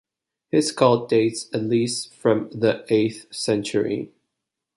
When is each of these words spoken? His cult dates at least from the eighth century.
His 0.49 0.71
cult 0.71 1.09
dates 1.09 1.47
at 1.53 1.61
least 1.61 2.11
from 2.15 2.49
the 2.49 2.83
eighth 2.89 3.31
century. 3.31 4.09